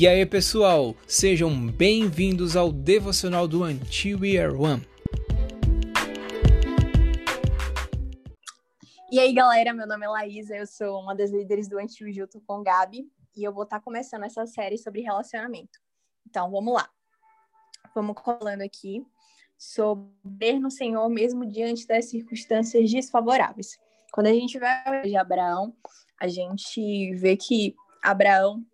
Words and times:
E 0.00 0.08
aí, 0.08 0.24
pessoal, 0.24 0.96
sejam 1.06 1.54
bem-vindos 1.66 2.56
ao 2.56 2.72
devocional 2.72 3.46
do 3.46 3.64
Until 3.64 4.20
We 4.20 4.38
Are 4.38 4.50
One. 4.50 4.82
E 9.12 9.20
aí, 9.20 9.30
galera, 9.34 9.74
meu 9.74 9.86
nome 9.86 10.06
é 10.06 10.08
Laísa, 10.08 10.56
eu 10.56 10.66
sou 10.66 11.02
uma 11.02 11.14
das 11.14 11.30
líderes 11.30 11.68
do 11.68 11.78
Until 11.78 12.10
junto 12.14 12.40
com 12.46 12.62
Gabi, 12.62 13.12
e 13.36 13.44
eu 13.44 13.52
vou 13.52 13.64
estar 13.64 13.78
começando 13.80 14.22
essa 14.22 14.46
série 14.46 14.78
sobre 14.78 15.02
relacionamento. 15.02 15.78
Então, 16.26 16.50
vamos 16.50 16.72
lá. 16.72 16.88
Vamos 17.94 18.16
falando 18.24 18.62
aqui 18.62 19.04
sobre 19.58 20.58
no 20.58 20.70
Senhor 20.70 21.10
mesmo 21.10 21.44
diante 21.44 21.86
das 21.86 22.06
circunstâncias 22.06 22.90
desfavoráveis. 22.90 23.78
Quando 24.12 24.28
a 24.28 24.32
gente 24.32 24.58
vai 24.58 25.02
de 25.02 25.14
Abraão, 25.14 25.76
a 26.18 26.26
gente 26.26 27.14
vê 27.16 27.36
que 27.36 27.76
Abraão 28.02 28.64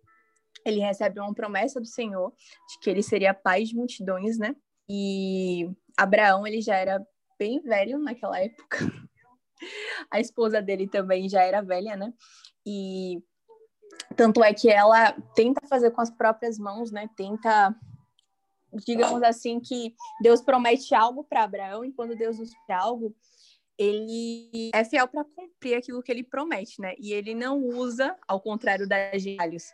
ele 0.69 0.79
recebe 0.79 1.19
uma 1.19 1.33
promessa 1.33 1.79
do 1.79 1.87
Senhor 1.87 2.31
de 2.31 2.79
que 2.81 2.89
ele 2.89 3.03
seria 3.03 3.33
pai 3.33 3.63
de 3.63 3.75
multidões, 3.75 4.37
né? 4.37 4.55
E 4.89 5.69
Abraão 5.97 6.45
ele 6.45 6.61
já 6.61 6.75
era 6.75 7.05
bem 7.37 7.61
velho 7.61 7.99
naquela 7.99 8.39
época. 8.39 8.77
A 10.11 10.19
esposa 10.19 10.61
dele 10.61 10.87
também 10.87 11.27
já 11.27 11.41
era 11.41 11.61
velha, 11.61 11.95
né? 11.95 12.13
E 12.65 13.21
tanto 14.15 14.43
é 14.43 14.53
que 14.53 14.69
ela 14.69 15.11
tenta 15.35 15.65
fazer 15.67 15.91
com 15.91 16.01
as 16.01 16.11
próprias 16.11 16.57
mãos, 16.57 16.91
né? 16.91 17.09
Tenta 17.15 17.75
digamos 18.85 19.23
assim 19.23 19.59
que 19.59 19.95
Deus 20.21 20.41
promete 20.41 20.93
algo 20.93 21.23
para 21.23 21.43
Abraão 21.43 21.85
e 21.85 21.93
quando 21.93 22.15
Deus 22.15 22.37
nos 22.37 22.49
promete 22.49 22.83
algo, 22.83 23.15
ele 23.77 24.71
é 24.73 24.83
fiel 24.83 25.07
para 25.07 25.23
cumprir 25.23 25.75
aquilo 25.75 26.01
que 26.01 26.11
ele 26.11 26.23
promete, 26.23 26.81
né? 26.81 26.95
E 26.97 27.13
ele 27.13 27.35
não 27.35 27.59
usa, 27.59 28.15
ao 28.27 28.41
contrário 28.41 28.87
das 28.87 29.23
galhos. 29.23 29.65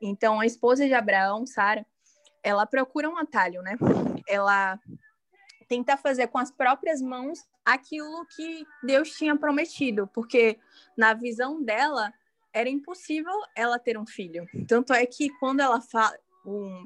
Então, 0.00 0.38
a 0.38 0.46
esposa 0.46 0.86
de 0.86 0.94
Abraão, 0.94 1.44
Sara, 1.44 1.84
ela 2.42 2.64
procura 2.66 3.10
um 3.10 3.16
atalho, 3.16 3.60
né? 3.62 3.76
Ela 4.28 4.78
tenta 5.68 5.96
fazer 5.96 6.28
com 6.28 6.38
as 6.38 6.50
próprias 6.50 7.02
mãos 7.02 7.40
aquilo 7.64 8.24
que 8.34 8.64
Deus 8.82 9.10
tinha 9.10 9.36
prometido, 9.36 10.08
porque 10.14 10.58
na 10.96 11.12
visão 11.12 11.62
dela 11.62 12.12
era 12.52 12.68
impossível 12.68 13.34
ela 13.54 13.78
ter 13.78 13.98
um 13.98 14.06
filho. 14.06 14.46
Tanto 14.66 14.92
é 14.92 15.04
que 15.04 15.28
quando 15.38 15.60
ela 15.60 15.80
fala, 15.80 16.16
um, 16.46 16.84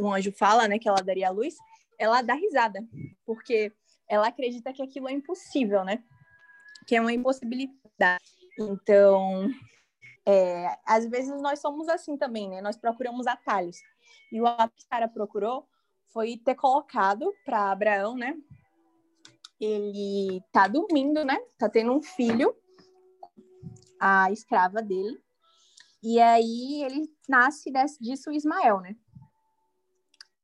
um 0.00 0.12
anjo 0.12 0.32
fala, 0.32 0.66
né, 0.66 0.78
que 0.78 0.88
ela 0.88 1.02
daria 1.02 1.28
a 1.28 1.30
luz, 1.30 1.54
ela 1.98 2.20
dá 2.22 2.34
risada, 2.34 2.84
porque 3.24 3.72
ela 4.08 4.26
acredita 4.26 4.72
que 4.72 4.82
aquilo 4.82 5.08
é 5.08 5.12
impossível, 5.12 5.84
né? 5.84 6.02
Que 6.86 6.96
é 6.96 7.00
uma 7.00 7.12
impossibilidade. 7.12 8.24
Então, 8.58 9.48
é, 10.26 10.78
às 10.86 11.06
vezes 11.06 11.40
nós 11.40 11.60
somos 11.60 11.88
assim 11.88 12.16
também, 12.16 12.48
né? 12.48 12.60
Nós 12.60 12.76
procuramos 12.76 13.26
atalhos. 13.26 13.78
E 14.32 14.40
o 14.40 14.46
atalho 14.46 14.72
que 14.76 14.88
cara 14.88 15.08
procurou 15.08 15.68
foi 16.12 16.36
ter 16.36 16.54
colocado 16.54 17.32
para 17.44 17.70
Abraão, 17.70 18.16
né? 18.16 18.36
Ele 19.60 20.42
tá 20.52 20.68
dormindo, 20.68 21.24
né? 21.24 21.38
Tá 21.58 21.68
tendo 21.68 21.92
um 21.92 22.02
filho, 22.02 22.54
a 24.00 24.30
escrava 24.30 24.82
dele. 24.82 25.22
E 26.02 26.20
aí 26.20 26.82
ele 26.84 27.10
nasce 27.28 27.72
disso 28.00 28.30
Ismael, 28.30 28.80
né? 28.80 28.96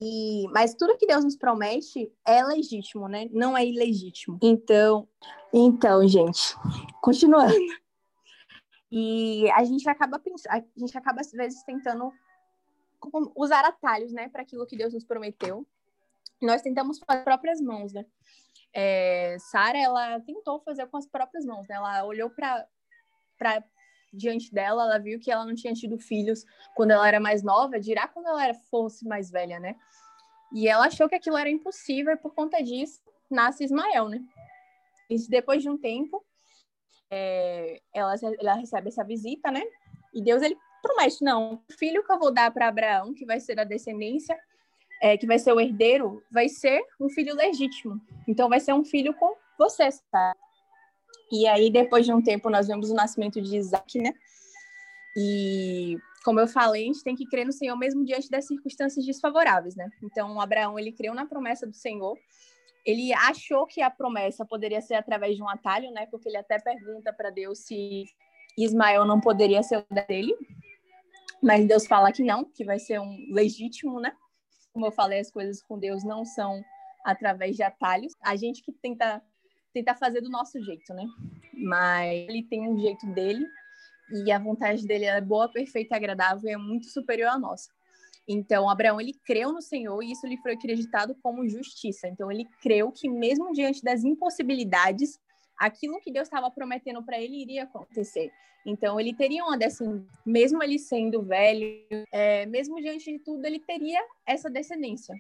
E, 0.02 0.48
mas 0.48 0.74
tudo 0.74 0.96
que 0.96 1.06
Deus 1.06 1.24
nos 1.24 1.36
promete 1.36 2.10
é 2.26 2.42
legítimo, 2.42 3.06
né? 3.06 3.28
Não 3.30 3.56
é 3.56 3.66
ilegítimo. 3.66 4.38
Então, 4.42 5.06
então, 5.52 6.06
gente, 6.08 6.54
continuando. 7.02 7.54
E 8.92 9.48
a 9.52 9.62
gente 9.62 9.88
acaba 9.88 10.18
pensando, 10.18 10.52
a 10.52 10.64
gente 10.76 10.98
acaba 10.98 11.20
às 11.20 11.30
vezes 11.30 11.62
tentando 11.62 12.12
usar 13.36 13.64
atalhos, 13.64 14.12
né, 14.12 14.28
para 14.28 14.42
aquilo 14.42 14.66
que 14.66 14.76
Deus 14.76 14.92
nos 14.92 15.04
prometeu. 15.04 15.64
Nós 16.42 16.60
tentamos 16.60 16.98
com 16.98 17.12
as 17.12 17.22
próprias 17.22 17.60
mãos, 17.60 17.92
né? 17.92 18.04
É, 18.72 19.36
Sara, 19.38 19.78
ela 19.78 20.18
tentou 20.20 20.60
fazer 20.60 20.88
com 20.88 20.96
as 20.96 21.06
próprias 21.06 21.44
mãos, 21.44 21.68
né? 21.68 21.76
Ela 21.76 22.04
olhou 22.04 22.30
para 22.30 22.66
diante 24.12 24.52
dela, 24.52 24.84
ela 24.84 24.98
viu 24.98 25.18
que 25.18 25.30
ela 25.30 25.44
não 25.44 25.54
tinha 25.54 25.72
tido 25.72 25.98
filhos 25.98 26.44
quando 26.74 26.90
ela 26.90 27.06
era 27.06 27.20
mais 27.20 27.42
nova, 27.42 27.78
dirá 27.78 28.08
quando 28.08 28.26
ela 28.26 28.54
fosse 28.70 29.06
mais 29.06 29.30
velha, 29.30 29.58
né? 29.60 29.76
E 30.52 30.68
ela 30.68 30.86
achou 30.86 31.08
que 31.08 31.14
aquilo 31.14 31.36
era 31.36 31.48
impossível 31.48 32.12
e 32.12 32.16
por 32.16 32.34
conta 32.34 32.62
disso 32.62 33.00
nasce 33.30 33.64
Ismael, 33.64 34.08
né? 34.08 34.20
E 35.08 35.16
depois 35.28 35.62
de 35.62 35.68
um 35.68 35.78
tempo, 35.78 36.24
é, 37.10 37.80
ela, 37.94 38.14
ela 38.38 38.54
recebe 38.54 38.88
essa 38.88 39.04
visita, 39.04 39.50
né? 39.50 39.62
E 40.12 40.22
Deus 40.22 40.42
ele 40.42 40.56
promete, 40.82 41.22
não, 41.22 41.54
o 41.54 41.72
filho 41.72 42.04
que 42.04 42.12
eu 42.12 42.18
vou 42.18 42.32
dar 42.32 42.50
para 42.50 42.68
Abraão, 42.68 43.14
que 43.14 43.24
vai 43.24 43.38
ser 43.38 43.58
a 43.60 43.64
descendência, 43.64 44.38
é, 45.00 45.16
que 45.16 45.26
vai 45.26 45.38
ser 45.38 45.52
o 45.52 45.60
herdeiro, 45.60 46.22
vai 46.30 46.48
ser 46.48 46.82
um 47.00 47.08
filho 47.08 47.34
legítimo. 47.34 48.00
Então 48.26 48.48
vai 48.48 48.60
ser 48.60 48.72
um 48.72 48.84
filho 48.84 49.14
com 49.14 49.34
você, 49.58 49.88
tá? 50.10 50.36
E 51.30 51.46
aí, 51.46 51.70
depois 51.70 52.04
de 52.04 52.12
um 52.12 52.20
tempo, 52.22 52.50
nós 52.50 52.66
vemos 52.66 52.90
o 52.90 52.94
nascimento 52.94 53.40
de 53.40 53.56
Isaac, 53.56 53.98
né? 54.00 54.14
E, 55.16 55.96
como 56.24 56.40
eu 56.40 56.48
falei, 56.48 56.82
a 56.82 56.86
gente 56.86 57.04
tem 57.04 57.14
que 57.14 57.26
crer 57.26 57.46
no 57.46 57.52
Senhor 57.52 57.76
mesmo 57.76 58.04
diante 58.04 58.28
das 58.28 58.46
circunstâncias 58.46 59.04
desfavoráveis, 59.04 59.76
né? 59.76 59.88
Então, 60.02 60.40
Abraão, 60.40 60.78
ele 60.78 60.92
creu 60.92 61.14
na 61.14 61.26
promessa 61.26 61.66
do 61.66 61.74
Senhor. 61.74 62.18
Ele 62.84 63.12
achou 63.12 63.66
que 63.66 63.80
a 63.80 63.90
promessa 63.90 64.44
poderia 64.44 64.80
ser 64.80 64.94
através 64.94 65.36
de 65.36 65.42
um 65.42 65.48
atalho, 65.48 65.90
né? 65.92 66.06
Porque 66.06 66.28
ele 66.28 66.36
até 66.36 66.58
pergunta 66.58 67.12
para 67.12 67.30
Deus 67.30 67.60
se 67.60 68.04
Ismael 68.58 69.04
não 69.04 69.20
poderia 69.20 69.62
ser 69.62 69.78
o 69.78 69.94
dele. 70.08 70.34
Mas 71.42 71.66
Deus 71.66 71.86
fala 71.86 72.12
que 72.12 72.22
não, 72.22 72.44
que 72.44 72.64
vai 72.64 72.78
ser 72.78 73.00
um 73.00 73.16
legítimo, 73.32 74.00
né? 74.00 74.12
Como 74.72 74.86
eu 74.86 74.92
falei, 74.92 75.20
as 75.20 75.30
coisas 75.30 75.62
com 75.62 75.78
Deus 75.78 76.04
não 76.04 76.24
são 76.24 76.62
através 77.04 77.56
de 77.56 77.62
atalhos. 77.62 78.14
A 78.20 78.36
gente 78.36 78.62
que 78.62 78.72
tenta 78.72 79.22
tentar 79.72 79.94
fazer 79.96 80.20
do 80.20 80.30
nosso 80.30 80.62
jeito, 80.62 80.92
né? 80.94 81.04
Mas 81.54 82.28
ele 82.28 82.42
tem 82.44 82.68
um 82.68 82.78
jeito 82.78 83.06
dele 83.06 83.46
e 84.12 84.32
a 84.32 84.38
vontade 84.38 84.86
dele 84.86 85.04
é 85.04 85.20
boa, 85.20 85.48
perfeita 85.48 85.96
agradável 85.96 86.48
e 86.48 86.52
é 86.52 86.56
muito 86.56 86.86
superior 86.86 87.30
à 87.30 87.38
nossa. 87.38 87.70
Então, 88.28 88.68
Abraão, 88.68 89.00
ele 89.00 89.14
creu 89.24 89.52
no 89.52 89.62
Senhor 89.62 90.02
e 90.02 90.12
isso 90.12 90.26
lhe 90.26 90.36
foi 90.36 90.52
acreditado 90.52 91.16
como 91.22 91.48
justiça. 91.48 92.06
Então, 92.06 92.30
ele 92.30 92.46
creu 92.62 92.92
que 92.92 93.08
mesmo 93.08 93.52
diante 93.52 93.82
das 93.82 94.04
impossibilidades, 94.04 95.18
aquilo 95.58 96.00
que 96.00 96.12
Deus 96.12 96.28
estava 96.28 96.50
prometendo 96.50 97.02
para 97.02 97.20
ele 97.20 97.40
iria 97.40 97.64
acontecer. 97.64 98.30
Então, 98.64 99.00
ele 99.00 99.14
teria 99.14 99.42
uma 99.42 99.56
descendência, 99.56 100.06
mesmo 100.24 100.62
ele 100.62 100.78
sendo 100.78 101.22
velho, 101.22 101.66
é, 102.12 102.46
mesmo 102.46 102.80
diante 102.80 103.10
de 103.10 103.18
tudo, 103.18 103.44
ele 103.44 103.58
teria 103.58 104.00
essa 104.26 104.50
descendência. 104.50 105.14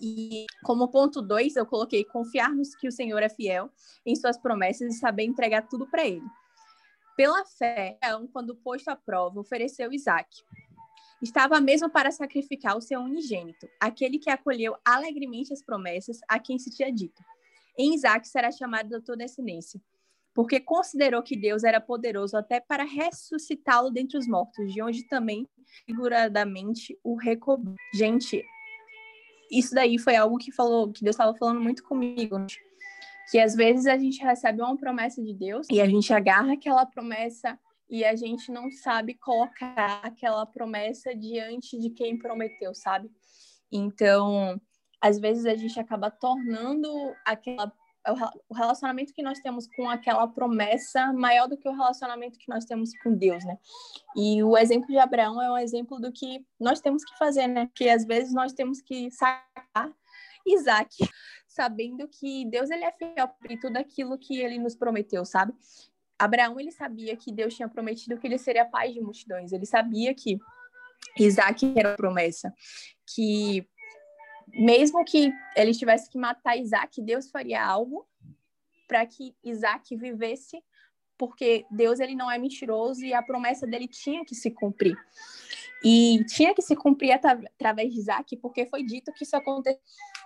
E 0.00 0.46
como 0.62 0.88
ponto 0.88 1.22
dois, 1.22 1.56
eu 1.56 1.64
coloquei 1.64 2.04
confiar 2.04 2.54
nos 2.54 2.74
que 2.74 2.88
o 2.88 2.92
Senhor 2.92 3.22
é 3.22 3.28
fiel 3.28 3.70
em 4.04 4.14
suas 4.14 4.36
promessas 4.36 4.94
e 4.94 4.98
saber 4.98 5.24
entregar 5.24 5.68
tudo 5.68 5.86
para 5.86 6.06
ele. 6.06 6.26
Pela 7.16 7.44
fé, 7.46 7.98
quando 8.32 8.54
posto 8.56 8.88
à 8.88 8.96
prova, 8.96 9.40
ofereceu 9.40 9.92
Isaac. 9.92 10.28
Estava 11.22 11.58
mesmo 11.62 11.88
para 11.88 12.10
sacrificar 12.10 12.76
o 12.76 12.82
seu 12.82 13.00
unigênito, 13.00 13.66
aquele 13.80 14.18
que 14.18 14.28
acolheu 14.28 14.76
alegremente 14.84 15.50
as 15.50 15.64
promessas 15.64 16.18
a 16.28 16.38
quem 16.38 16.58
se 16.58 16.70
tinha 16.70 16.92
dito. 16.92 17.22
Em 17.78 17.94
Isaac 17.94 18.28
será 18.28 18.52
chamado 18.52 18.90
da 18.90 19.00
tua 19.00 19.16
descendência, 19.16 19.80
porque 20.34 20.60
considerou 20.60 21.22
que 21.22 21.34
Deus 21.34 21.64
era 21.64 21.80
poderoso 21.80 22.36
até 22.36 22.60
para 22.60 22.84
ressuscitá-lo 22.84 23.90
dentre 23.90 24.18
os 24.18 24.28
mortos, 24.28 24.70
de 24.70 24.82
onde 24.82 25.08
também 25.08 25.48
figuradamente 25.86 26.98
o 27.02 27.16
recobrou. 27.16 27.74
Gente, 27.94 28.44
isso 29.50 29.74
daí 29.74 29.98
foi 29.98 30.16
algo 30.16 30.38
que 30.38 30.52
falou, 30.52 30.92
que 30.92 31.02
Deus 31.02 31.14
estava 31.14 31.36
falando 31.36 31.60
muito 31.60 31.82
comigo, 31.82 32.38
né? 32.38 32.46
que 33.30 33.38
às 33.38 33.54
vezes 33.54 33.86
a 33.86 33.98
gente 33.98 34.22
recebe 34.22 34.62
uma 34.62 34.76
promessa 34.76 35.22
de 35.22 35.34
Deus 35.34 35.66
e 35.70 35.80
a 35.80 35.86
gente 35.86 36.12
agarra 36.12 36.52
aquela 36.52 36.86
promessa 36.86 37.58
e 37.88 38.04
a 38.04 38.14
gente 38.14 38.50
não 38.50 38.70
sabe 38.70 39.14
colocar 39.14 40.00
aquela 40.02 40.44
promessa 40.46 41.14
diante 41.14 41.78
de 41.78 41.90
quem 41.90 42.18
prometeu, 42.18 42.74
sabe? 42.74 43.10
Então, 43.70 44.60
às 45.00 45.18
vezes 45.18 45.44
a 45.46 45.54
gente 45.54 45.78
acaba 45.78 46.10
tornando 46.10 46.88
aquela 47.24 47.72
o 48.48 48.54
relacionamento 48.54 49.12
que 49.12 49.22
nós 49.22 49.38
temos 49.40 49.66
com 49.74 49.88
aquela 49.88 50.26
promessa 50.28 51.12
maior 51.12 51.48
do 51.48 51.56
que 51.56 51.68
o 51.68 51.72
relacionamento 51.72 52.38
que 52.38 52.48
nós 52.48 52.64
temos 52.64 52.90
com 53.02 53.14
Deus, 53.14 53.44
né? 53.44 53.58
E 54.16 54.42
o 54.42 54.56
exemplo 54.56 54.86
de 54.88 54.98
Abraão 54.98 55.40
é 55.40 55.50
um 55.50 55.58
exemplo 55.58 55.98
do 55.98 56.12
que 56.12 56.44
nós 56.58 56.80
temos 56.80 57.04
que 57.04 57.16
fazer, 57.18 57.46
né? 57.46 57.68
Que 57.74 57.88
às 57.88 58.04
vezes 58.04 58.32
nós 58.32 58.52
temos 58.52 58.80
que 58.80 59.10
sacar 59.10 59.92
Isaac, 60.46 60.94
sabendo 61.48 62.08
que 62.08 62.44
Deus 62.46 62.70
ele 62.70 62.84
é 62.84 62.92
fiel 62.92 63.28
em 63.48 63.58
tudo 63.58 63.76
aquilo 63.76 64.18
que 64.18 64.38
ele 64.38 64.58
nos 64.58 64.76
prometeu, 64.76 65.24
sabe? 65.24 65.52
Abraão 66.18 66.58
ele 66.58 66.70
sabia 66.70 67.16
que 67.16 67.32
Deus 67.32 67.54
tinha 67.54 67.68
prometido 67.68 68.18
que 68.18 68.26
ele 68.26 68.38
seria 68.38 68.64
pai 68.64 68.92
de 68.92 69.00
multidões. 69.00 69.52
Ele 69.52 69.66
sabia 69.66 70.14
que 70.14 70.38
Isaac 71.18 71.72
era 71.76 71.94
promessa, 71.96 72.52
que 73.14 73.66
mesmo 74.48 75.04
que 75.04 75.32
ele 75.56 75.72
tivesse 75.72 76.10
que 76.10 76.18
matar 76.18 76.56
Isaac, 76.56 77.00
Deus 77.02 77.30
faria 77.30 77.64
algo 77.64 78.06
para 78.86 79.04
que 79.04 79.34
Isaac 79.42 79.96
vivesse, 79.96 80.62
porque 81.18 81.66
Deus 81.70 81.98
ele 81.98 82.14
não 82.14 82.30
é 82.30 82.38
mentiroso 82.38 83.04
e 83.04 83.12
a 83.12 83.22
promessa 83.22 83.66
dele 83.66 83.88
tinha 83.88 84.24
que 84.24 84.34
se 84.34 84.50
cumprir. 84.50 84.96
E 85.84 86.24
tinha 86.24 86.54
que 86.54 86.62
se 86.62 86.74
cumprir 86.74 87.12
através 87.12 87.92
de 87.92 88.00
Isaac, 88.00 88.36
porque 88.36 88.66
foi 88.66 88.84
dito 88.84 89.12
que 89.12 89.24
isso 89.24 89.36
aconteceu. 89.36 89.80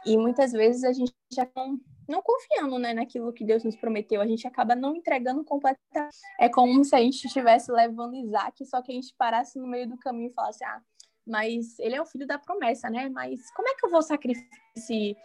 E 0.07 0.17
muitas 0.17 0.53
vezes 0.53 0.85
a 0.85 0.93
gente 0.93 1.13
já 1.31 1.47
não, 1.55 1.79
não 2.09 2.23
confiando 2.23 2.79
né, 2.79 2.95
naquilo 2.95 3.33
que 3.33 3.45
Deus 3.45 3.65
nos 3.65 3.77
prometeu, 3.77 4.21
a 4.21 4.27
gente 4.27 4.47
acaba 4.47 4.75
não 4.75 4.97
entregando 4.97 5.45
completamente. 5.45 6.17
É 6.39 6.49
como 6.49 6.83
se 6.85 6.95
a 6.95 7.01
gente 7.01 7.27
estivesse 7.27 7.71
levando 7.71 8.15
Isaac, 8.15 8.65
só 8.65 8.81
que 8.81 8.93
a 8.93 8.95
gente 8.95 9.15
parasse 9.19 9.59
no 9.59 9.67
meio 9.67 9.89
do 9.89 9.99
caminho 9.99 10.31
e 10.31 10.35
falasse: 10.35 10.65
ah, 10.65 10.81
mas 11.31 11.79
ele 11.79 11.95
é 11.95 12.03
o 12.03 12.07
filho 12.07 12.27
da 12.27 12.39
promessa, 12.39 12.91
né? 12.91 13.09
Mas 13.09 13.51
como 13.53 13.69
é 13.69 13.75
que 13.75 13.87
eu 13.87 13.91
vou 13.91 14.03
sacrificar 14.03 14.61
se, 14.77 15.17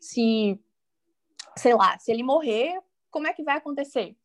se 0.00 0.58
sei 1.56 1.74
lá, 1.74 1.98
se 1.98 2.10
ele 2.10 2.22
morrer, 2.22 2.80
como 3.10 3.26
é 3.26 3.32
que 3.32 3.44
vai 3.44 3.58
acontecer? 3.58 4.16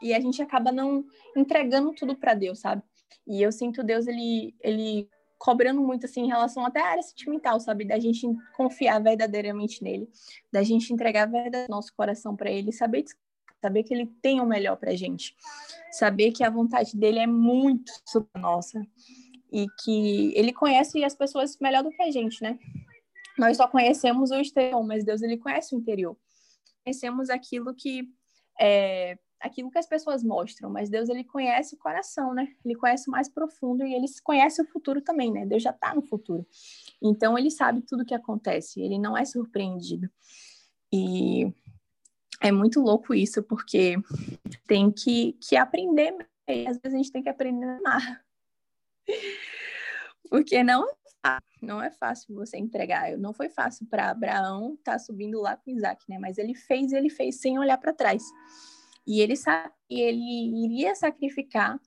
E 0.00 0.12
a 0.12 0.20
gente 0.20 0.42
acaba 0.42 0.70
não 0.70 1.04
entregando 1.36 1.92
tudo 1.94 2.14
para 2.14 2.34
Deus, 2.34 2.60
sabe? 2.60 2.82
E 3.26 3.42
eu 3.42 3.50
sinto 3.50 3.82
Deus 3.82 4.06
ele 4.06 4.54
ele 4.60 5.08
cobrando 5.38 5.80
muito 5.80 6.06
assim 6.06 6.22
em 6.22 6.28
relação 6.28 6.64
até 6.64 6.80
à 6.80 6.86
área 6.86 7.02
sentimental, 7.02 7.58
sabe? 7.60 7.84
Da 7.84 7.98
gente 7.98 8.26
confiar 8.56 9.02
verdadeiramente 9.02 9.82
nele, 9.82 10.08
da 10.52 10.62
gente 10.62 10.92
entregar 10.92 11.26
verdade 11.26 11.68
nosso 11.68 11.92
coração 11.94 12.36
para 12.36 12.50
ele, 12.50 12.72
saber 12.72 13.04
saber 13.60 13.82
que 13.82 13.94
ele 13.94 14.06
tem 14.20 14.42
o 14.42 14.46
melhor 14.46 14.76
pra 14.76 14.94
gente. 14.94 15.34
Saber 15.90 16.32
que 16.32 16.44
a 16.44 16.50
vontade 16.50 16.96
dele 16.96 17.18
é 17.18 17.26
muito 17.26 17.92
nossa 18.34 18.86
e 19.54 19.68
que 19.84 20.32
ele 20.34 20.52
conhece 20.52 21.04
as 21.04 21.14
pessoas 21.14 21.56
melhor 21.60 21.84
do 21.84 21.90
que 21.90 22.02
a 22.02 22.10
gente, 22.10 22.42
né? 22.42 22.58
Nós 23.38 23.56
só 23.56 23.68
conhecemos 23.68 24.32
o 24.32 24.40
exterior, 24.40 24.84
mas 24.84 25.04
Deus 25.04 25.22
ele 25.22 25.36
conhece 25.36 25.76
o 25.76 25.78
interior. 25.78 26.16
Conhecemos 26.84 27.30
aquilo 27.30 27.72
que 27.72 28.08
é, 28.60 29.16
aquilo 29.40 29.70
que 29.70 29.78
as 29.78 29.86
pessoas 29.86 30.24
mostram, 30.24 30.70
mas 30.70 30.90
Deus 30.90 31.08
ele 31.08 31.22
conhece 31.22 31.76
o 31.76 31.78
coração, 31.78 32.34
né? 32.34 32.48
Ele 32.64 32.74
conhece 32.74 33.08
mais 33.08 33.28
profundo 33.28 33.86
e 33.86 33.94
ele 33.94 34.06
conhece 34.24 34.60
o 34.60 34.66
futuro 34.66 35.00
também, 35.00 35.30
né? 35.30 35.46
Deus 35.46 35.62
já 35.62 35.70
está 35.70 35.94
no 35.94 36.02
futuro. 36.02 36.44
Então 37.00 37.38
ele 37.38 37.50
sabe 37.50 37.80
tudo 37.82 38.02
o 38.02 38.06
que 38.06 38.14
acontece, 38.14 38.82
ele 38.82 38.98
não 38.98 39.16
é 39.16 39.24
surpreendido. 39.24 40.10
E 40.92 41.52
é 42.40 42.50
muito 42.50 42.80
louco 42.80 43.14
isso, 43.14 43.40
porque 43.40 43.96
tem 44.66 44.90
que, 44.90 45.34
que 45.34 45.54
aprender, 45.54 46.12
às 46.48 46.76
vezes 46.78 46.94
a 46.94 46.96
gente 46.96 47.12
tem 47.12 47.22
que 47.22 47.28
aprender 47.28 47.66
a 47.66 47.76
amar. 47.76 48.23
Porque 50.30 50.62
não 50.62 50.88
é 50.88 51.04
não 51.62 51.80
é 51.80 51.90
fácil 51.90 52.34
você 52.34 52.58
entregar. 52.58 53.16
Não 53.16 53.32
foi 53.32 53.48
fácil 53.48 53.86
para 53.86 54.10
Abraão 54.10 54.74
estar 54.74 54.92
tá 54.92 54.98
subindo 54.98 55.40
lá 55.40 55.56
com 55.56 55.70
Isaac, 55.70 56.04
né? 56.08 56.18
Mas 56.18 56.36
ele 56.36 56.54
fez, 56.54 56.92
ele 56.92 57.08
fez 57.08 57.40
sem 57.40 57.58
olhar 57.58 57.78
para 57.78 57.94
trás. 57.94 58.22
E 59.06 59.20
ele 59.20 59.34
sabe 59.34 59.72
ele 59.88 60.64
iria 60.64 60.94
sacrificar 60.94 61.78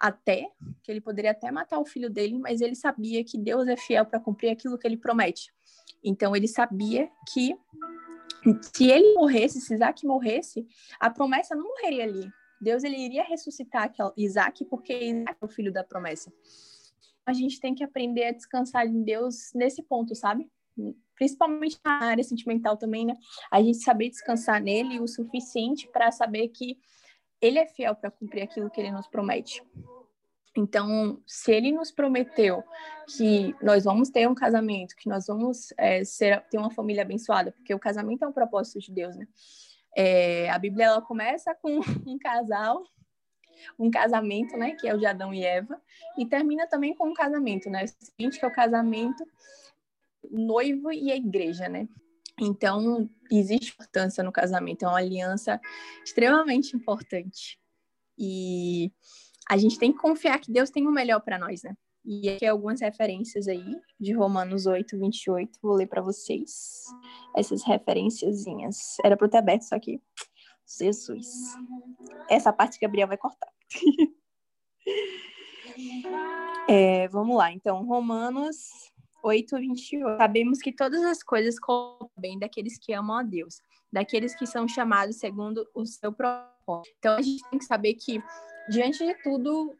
até, 0.00 0.48
que 0.82 0.90
ele 0.90 1.00
poderia 1.00 1.32
até 1.32 1.50
matar 1.50 1.78
o 1.78 1.84
filho 1.84 2.08
dele, 2.08 2.38
mas 2.38 2.60
ele 2.60 2.74
sabia 2.74 3.22
que 3.22 3.36
Deus 3.36 3.68
é 3.68 3.76
fiel 3.76 4.06
para 4.06 4.20
cumprir 4.20 4.50
aquilo 4.50 4.78
que 4.78 4.86
ele 4.86 4.96
promete. 4.96 5.52
Então 6.02 6.34
ele 6.34 6.48
sabia 6.48 7.10
que 7.32 7.54
se 8.74 8.88
ele 8.88 9.12
morresse, 9.14 9.60
se 9.60 9.74
Isaac 9.74 10.06
morresse, 10.06 10.66
a 10.98 11.10
promessa 11.10 11.54
não 11.54 11.64
morreria 11.64 12.04
ali. 12.04 12.30
Deus 12.60 12.84
ele 12.84 12.96
iria 12.96 13.24
ressuscitar 13.24 13.92
Isaac 14.16 14.64
porque 14.66 14.92
Isaac 14.92 15.36
é 15.40 15.44
o 15.44 15.48
filho 15.48 15.72
da 15.72 15.82
promessa. 15.82 16.32
A 17.24 17.32
gente 17.32 17.60
tem 17.60 17.74
que 17.74 17.84
aprender 17.84 18.24
a 18.24 18.32
descansar 18.32 18.86
em 18.86 19.02
Deus 19.02 19.52
nesse 19.54 19.82
ponto, 19.82 20.14
sabe? 20.14 20.50
principalmente 21.14 21.78
na 21.84 22.04
área 22.04 22.24
sentimental 22.24 22.78
também, 22.78 23.04
né? 23.04 23.14
A 23.50 23.62
gente 23.62 23.82
saber 23.82 24.08
descansar 24.08 24.62
nele 24.62 24.98
o 25.00 25.06
suficiente 25.06 25.86
para 25.86 26.10
saber 26.10 26.48
que 26.48 26.78
ele 27.42 27.58
é 27.58 27.66
fiel 27.66 27.94
para 27.94 28.10
cumprir 28.10 28.42
aquilo 28.42 28.70
que 28.70 28.80
ele 28.80 28.90
nos 28.90 29.06
promete. 29.06 29.62
Então, 30.56 31.22
se 31.26 31.52
ele 31.52 31.72
nos 31.72 31.90
prometeu 31.90 32.64
que 33.16 33.54
nós 33.62 33.84
vamos 33.84 34.08
ter 34.08 34.26
um 34.28 34.34
casamento, 34.34 34.96
que 34.96 35.08
nós 35.08 35.26
vamos 35.26 35.72
é, 35.76 36.02
ser, 36.04 36.42
ter 36.50 36.58
uma 36.58 36.70
família 36.70 37.02
abençoada, 37.02 37.52
porque 37.52 37.74
o 37.74 37.78
casamento 37.78 38.24
é 38.24 38.28
um 38.28 38.32
propósito 38.32 38.80
de 38.80 38.90
Deus, 38.90 39.14
né? 39.14 39.28
É, 39.96 40.48
a 40.50 40.58
Bíblia 40.58 40.86
ela 40.86 41.02
começa 41.02 41.54
com 41.54 41.80
um 42.06 42.18
casal, 42.18 42.82
um 43.78 43.90
casamento, 43.90 44.56
né, 44.56 44.74
que 44.76 44.88
é 44.88 44.94
o 44.94 44.98
de 44.98 45.06
Adão 45.06 45.34
e 45.34 45.44
Eva, 45.44 45.80
e 46.16 46.26
termina 46.26 46.66
também 46.66 46.94
com 46.94 47.08
um 47.08 47.14
casamento, 47.14 47.68
né? 47.68 47.84
O 47.84 48.04
seguinte 48.04 48.38
que 48.38 48.44
é 48.44 48.48
o 48.48 48.52
casamento 48.52 49.24
noivo 50.30 50.92
e 50.92 51.10
a 51.10 51.16
igreja, 51.16 51.68
né? 51.68 51.88
Então, 52.40 53.08
existe 53.30 53.72
importância 53.72 54.24
no 54.24 54.32
casamento, 54.32 54.84
é 54.84 54.88
uma 54.88 54.98
aliança 54.98 55.60
extremamente 56.02 56.74
importante. 56.74 57.58
E 58.16 58.90
a 59.48 59.56
gente 59.58 59.78
tem 59.78 59.92
que 59.92 59.98
confiar 59.98 60.38
que 60.40 60.50
Deus 60.50 60.70
tem 60.70 60.86
o 60.86 60.90
melhor 60.90 61.20
para 61.20 61.38
nós, 61.38 61.62
né? 61.62 61.76
E 62.04 62.30
aqui 62.30 62.46
algumas 62.46 62.80
referências 62.80 63.46
aí 63.46 63.76
de 63.98 64.12
Romanos 64.12 64.66
8, 64.66 64.98
28. 64.98 65.58
Vou 65.62 65.74
ler 65.74 65.86
para 65.86 66.00
vocês 66.00 66.84
essas 67.36 67.62
referenciazinhas. 67.64 68.96
Era 69.04 69.16
para 69.16 69.26
eu 69.26 69.30
ter 69.30 69.38
aberto 69.38 69.62
isso 69.62 69.74
aqui. 69.74 70.00
Jesus. 70.78 71.26
Essa 72.28 72.52
parte 72.52 72.78
Gabriel 72.80 73.08
vai 73.08 73.18
cortar. 73.18 73.52
é, 76.68 77.08
vamos 77.08 77.36
lá, 77.36 77.52
então, 77.52 77.84
Romanos 77.84 78.56
8, 79.22 79.56
28. 79.56 80.16
Sabemos 80.16 80.58
que 80.60 80.72
todas 80.72 81.04
as 81.04 81.22
coisas 81.22 81.56
bem 82.16 82.38
daqueles 82.38 82.78
que 82.78 82.92
amam 82.92 83.18
a 83.18 83.22
Deus, 83.22 83.60
daqueles 83.92 84.34
que 84.34 84.46
são 84.46 84.66
chamados 84.66 85.16
segundo 85.16 85.68
o 85.74 85.84
seu 85.84 86.12
propósito. 86.12 86.94
Então 86.98 87.16
a 87.16 87.22
gente 87.22 87.42
tem 87.50 87.58
que 87.58 87.64
saber 87.64 87.94
que, 87.94 88.22
diante 88.70 89.04
de 89.04 89.14
tudo, 89.22 89.76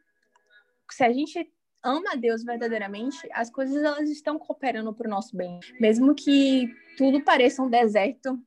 se 0.91 1.03
a 1.03 1.11
gente 1.11 1.49
ama 1.83 2.13
a 2.13 2.15
Deus 2.15 2.43
verdadeiramente, 2.43 3.17
as 3.33 3.49
coisas 3.49 3.83
elas 3.83 4.09
estão 4.09 4.37
cooperando 4.37 4.93
para 4.93 5.07
o 5.07 5.09
nosso 5.09 5.35
bem. 5.35 5.59
Mesmo 5.79 6.13
que 6.13 6.73
tudo 6.97 7.23
pareça 7.23 7.61
um 7.61 7.69
deserto, 7.69 8.39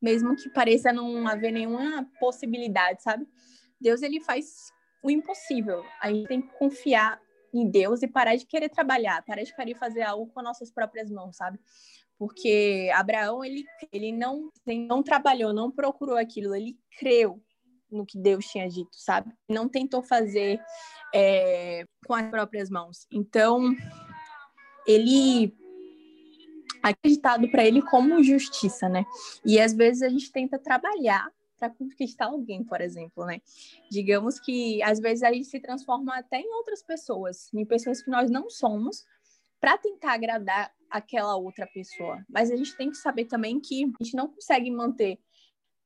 mesmo 0.00 0.36
que 0.36 0.48
pareça 0.50 0.92
não 0.92 1.26
haver 1.28 1.52
nenhuma 1.52 2.08
possibilidade, 2.18 3.02
sabe? 3.02 3.26
Deus 3.80 4.02
ele 4.02 4.20
faz 4.20 4.72
o 5.02 5.10
impossível. 5.10 5.84
A 6.00 6.10
gente 6.10 6.26
tem 6.26 6.40
que 6.40 6.48
confiar 6.58 7.20
em 7.52 7.68
Deus 7.68 8.02
e 8.02 8.08
parar 8.08 8.36
de 8.36 8.46
querer 8.46 8.68
trabalhar, 8.68 9.22
parar 9.24 9.42
de 9.42 9.54
querer 9.54 9.74
fazer 9.74 10.02
algo 10.02 10.26
com 10.32 10.42
nossas 10.42 10.70
próprias 10.70 11.10
mãos, 11.10 11.36
sabe? 11.36 11.58
Porque 12.18 12.90
Abraão, 12.94 13.44
ele, 13.44 13.64
ele 13.92 14.12
não, 14.12 14.50
não 14.88 15.02
trabalhou, 15.02 15.52
não 15.52 15.70
procurou 15.70 16.16
aquilo, 16.16 16.54
ele 16.54 16.78
creu 16.98 17.42
no 17.94 18.04
que 18.04 18.18
Deus 18.18 18.44
tinha 18.46 18.68
dito, 18.68 18.90
sabe? 18.92 19.32
Não 19.48 19.68
tentou 19.68 20.02
fazer 20.02 20.60
é, 21.14 21.84
com 22.06 22.14
as 22.14 22.28
próprias 22.28 22.68
mãos. 22.68 23.06
Então, 23.10 23.74
ele 24.86 25.56
acreditado 26.82 27.50
para 27.50 27.64
ele 27.64 27.80
como 27.80 28.22
justiça, 28.22 28.88
né? 28.88 29.06
E 29.44 29.58
às 29.58 29.72
vezes 29.72 30.02
a 30.02 30.08
gente 30.08 30.30
tenta 30.30 30.58
trabalhar 30.58 31.26
para 31.58 31.70
conquistar 31.70 32.26
alguém, 32.26 32.62
por 32.62 32.80
exemplo, 32.80 33.24
né? 33.24 33.40
Digamos 33.90 34.38
que 34.38 34.82
às 34.82 35.00
vezes 35.00 35.22
a 35.22 35.32
gente 35.32 35.46
se 35.46 35.60
transforma 35.60 36.14
até 36.18 36.38
em 36.38 36.54
outras 36.54 36.82
pessoas, 36.82 37.52
em 37.54 37.64
pessoas 37.64 38.02
que 38.02 38.10
nós 38.10 38.30
não 38.30 38.50
somos, 38.50 39.04
para 39.58 39.78
tentar 39.78 40.12
agradar 40.12 40.70
aquela 40.90 41.36
outra 41.36 41.66
pessoa. 41.66 42.22
Mas 42.28 42.50
a 42.50 42.56
gente 42.56 42.76
tem 42.76 42.90
que 42.90 42.98
saber 42.98 43.24
também 43.24 43.58
que 43.58 43.84
a 43.84 44.04
gente 44.04 44.14
não 44.14 44.28
consegue 44.28 44.70
manter 44.70 45.18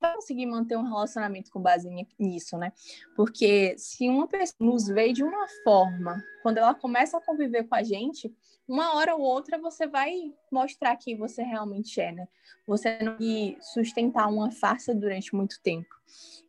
vai 0.00 0.14
conseguir 0.14 0.46
manter 0.46 0.76
um 0.76 0.82
relacionamento 0.82 1.50
com 1.50 1.60
base 1.60 1.88
nisso, 2.18 2.56
né? 2.56 2.72
Porque 3.16 3.76
se 3.78 4.08
uma 4.08 4.26
pessoa 4.26 4.56
nos 4.60 4.86
vê 4.86 5.12
de 5.12 5.22
uma 5.22 5.46
forma, 5.64 6.22
quando 6.42 6.58
ela 6.58 6.74
começa 6.74 7.16
a 7.18 7.20
conviver 7.20 7.64
com 7.64 7.74
a 7.74 7.82
gente, 7.82 8.34
uma 8.66 8.94
hora 8.94 9.14
ou 9.14 9.22
outra 9.22 9.58
você 9.58 9.86
vai 9.86 10.12
mostrar 10.52 10.96
quem 10.96 11.16
você 11.16 11.42
realmente 11.42 12.00
é, 12.00 12.12
né? 12.12 12.28
Você 12.66 12.98
não 12.98 13.16
vai 13.16 13.56
sustentar 13.60 14.28
uma 14.28 14.50
farsa 14.50 14.94
durante 14.94 15.34
muito 15.34 15.60
tempo. 15.62 15.88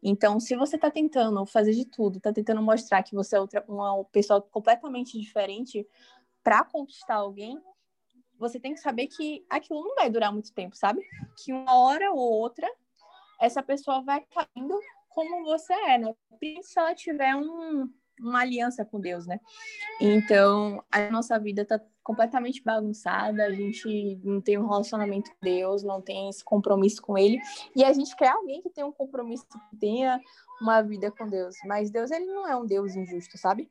Então, 0.02 0.40
se 0.40 0.56
você 0.56 0.76
está 0.76 0.92
tentando 0.92 1.46
fazer 1.46 1.74
de 1.74 1.86
tudo, 1.86 2.18
está 2.18 2.32
tentando 2.32 2.62
mostrar 2.62 3.04
que 3.04 3.16
você 3.16 3.36
é 3.36 3.40
outra, 3.40 3.64
uma 3.68 4.04
pessoa 4.06 4.42
completamente 4.42 5.20
diferente 5.20 5.88
para 6.44 6.64
conquistar 6.64 7.16
alguém, 7.16 7.62
você 8.38 8.60
tem 8.60 8.74
que 8.74 8.80
saber 8.80 9.08
que 9.08 9.46
aquilo 9.50 9.84
não 9.84 9.96
vai 9.96 10.10
durar 10.10 10.32
muito 10.32 10.54
tempo, 10.54 10.76
sabe? 10.76 11.02
Que 11.38 11.52
uma 11.52 11.78
hora 11.78 12.12
ou 12.12 12.20
outra 12.20 12.70
essa 13.40 13.64
pessoa 13.64 14.02
vai 14.02 14.24
caindo 14.34 14.80
como 15.10 15.44
você 15.46 15.74
é, 15.74 15.98
né? 15.98 16.14
Principalmente 16.40 16.68
se 16.68 16.80
ela 16.80 16.96
tiver 16.96 17.36
um, 17.36 17.90
uma 18.20 18.42
aliança 18.42 18.86
com 18.86 19.00
Deus, 19.00 19.26
né? 19.26 19.40
Então, 20.00 20.84
a 20.92 21.10
nossa 21.10 21.38
vida 21.40 21.66
tá 21.66 21.82
completamente 22.04 22.64
bagunçada, 22.64 23.46
a 23.46 23.52
gente 23.52 24.20
não 24.24 24.42
tem 24.42 24.58
um 24.58 24.68
relacionamento 24.68 25.30
com 25.32 25.38
Deus, 25.42 25.84
não 25.84 26.02
tem 26.02 26.30
esse 26.30 26.44
compromisso 26.44 27.02
com 27.02 27.18
Ele, 27.18 27.40
e 27.76 27.84
a 27.84 27.94
gente 27.94 28.16
quer 28.16 28.30
alguém 28.30 28.62
que 28.62 28.70
tenha 28.70 28.88
um 28.88 28.92
compromisso, 28.92 29.46
que 29.48 29.78
tenha 29.78 30.20
uma 30.62 30.82
vida 30.82 31.12
com 31.12 31.28
Deus, 31.28 31.56
mas 31.66 31.92
Deus, 31.92 32.12
ele 32.12 32.26
não 32.26 32.48
é 32.48 32.56
um 32.56 32.66
Deus 32.66 32.96
injusto, 32.96 33.38
sabe? 33.38 33.70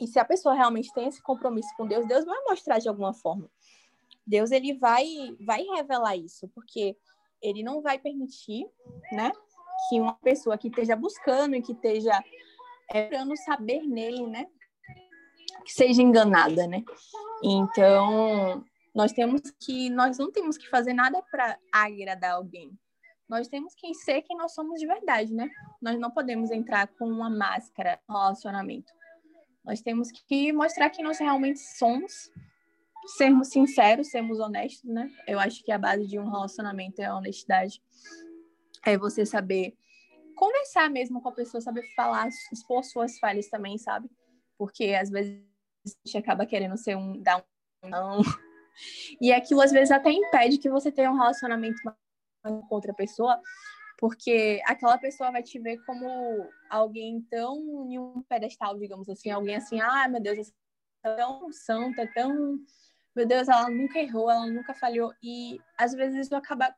E 0.00 0.06
se 0.06 0.18
a 0.18 0.24
pessoa 0.24 0.54
realmente 0.54 0.92
tem 0.92 1.06
esse 1.06 1.22
compromisso 1.22 1.68
com 1.76 1.86
Deus, 1.86 2.06
Deus 2.06 2.24
vai 2.24 2.38
mostrar 2.48 2.78
de 2.78 2.88
alguma 2.88 3.14
forma. 3.14 3.48
Deus, 4.26 4.50
ele 4.50 4.74
vai, 4.74 5.06
vai 5.40 5.62
revelar 5.62 6.16
isso, 6.16 6.48
porque 6.48 6.96
ele 7.42 7.62
não 7.62 7.82
vai 7.82 7.98
permitir, 7.98 8.66
né, 9.10 9.32
que 9.88 10.00
uma 10.00 10.14
pessoa 10.14 10.56
que 10.56 10.68
esteja 10.68 10.94
buscando 10.94 11.56
e 11.56 11.62
que 11.62 11.72
esteja 11.72 12.22
é, 12.90 13.02
procurando 13.02 13.36
saber 13.36 13.82
nele, 13.82 14.26
né, 14.26 14.46
que 15.64 15.72
seja 15.72 16.02
enganada, 16.02 16.66
né? 16.66 16.82
Então, 17.42 18.64
nós 18.94 19.12
temos 19.12 19.42
que 19.60 19.88
nós 19.90 20.18
não 20.18 20.30
temos 20.30 20.56
que 20.56 20.68
fazer 20.68 20.92
nada 20.92 21.22
para 21.30 21.58
agradar 21.72 22.32
alguém. 22.32 22.76
Nós 23.28 23.48
temos 23.48 23.74
que 23.74 23.94
ser 23.94 24.22
quem 24.22 24.36
nós 24.36 24.52
somos 24.52 24.78
de 24.78 24.86
verdade, 24.86 25.32
né? 25.32 25.48
Nós 25.80 25.98
não 25.98 26.10
podemos 26.10 26.50
entrar 26.50 26.86
com 26.86 27.06
uma 27.06 27.30
máscara 27.30 27.98
no 28.08 28.14
relacionamento. 28.14 28.92
Nós 29.64 29.80
temos 29.80 30.10
que 30.10 30.52
mostrar 30.52 30.90
quem 30.90 31.04
nós 31.04 31.18
realmente 31.18 31.60
somos, 31.60 32.30
sermos 33.06 33.48
sinceros, 33.48 34.08
sermos 34.08 34.38
honestos, 34.38 34.88
né? 34.90 35.10
Eu 35.26 35.38
acho 35.38 35.62
que 35.64 35.72
a 35.72 35.78
base 35.78 36.06
de 36.06 36.18
um 36.18 36.30
relacionamento 36.30 37.00
é 37.00 37.06
a 37.06 37.16
honestidade. 37.16 37.82
É 38.84 38.96
você 38.96 39.24
saber 39.26 39.76
conversar 40.34 40.90
mesmo 40.90 41.20
com 41.20 41.28
a 41.28 41.32
pessoa, 41.32 41.60
saber 41.60 41.82
falar, 41.94 42.28
expor 42.52 42.82
suas 42.84 43.18
falhas 43.18 43.48
também, 43.48 43.78
sabe? 43.78 44.08
Porque 44.58 44.94
às 44.94 45.10
vezes 45.10 45.40
a 45.86 45.90
gente 46.06 46.18
acaba 46.18 46.46
querendo 46.46 46.76
ser 46.76 46.96
um 46.96 47.20
dar 47.20 47.44
um 47.84 47.88
não. 47.88 48.22
E 49.20 49.32
aquilo 49.32 49.60
às 49.60 49.70
vezes 49.70 49.90
até 49.90 50.10
impede 50.10 50.58
que 50.58 50.70
você 50.70 50.90
tenha 50.90 51.10
um 51.10 51.16
relacionamento 51.16 51.76
com 52.42 52.66
outra 52.70 52.94
pessoa, 52.94 53.40
porque 53.98 54.60
aquela 54.64 54.98
pessoa 54.98 55.30
vai 55.30 55.42
te 55.42 55.58
ver 55.58 55.78
como 55.84 56.08
alguém 56.70 57.20
tão 57.30 57.86
em 57.86 57.98
um 57.98 58.22
pedestal, 58.22 58.78
digamos 58.78 59.08
assim, 59.08 59.30
alguém 59.30 59.56
assim, 59.56 59.80
ah, 59.80 60.08
meu 60.08 60.20
Deus, 60.20 60.48
é 61.04 61.14
tão 61.16 61.52
santa, 61.52 62.10
tão 62.14 62.58
meu 63.14 63.26
Deus, 63.26 63.48
ela 63.48 63.68
nunca 63.68 63.98
errou, 63.98 64.30
ela 64.30 64.46
nunca 64.46 64.74
falhou 64.74 65.12
e 65.22 65.60
às 65.78 65.92
vezes 65.92 66.26
isso 66.26 66.34
acaba 66.34 66.74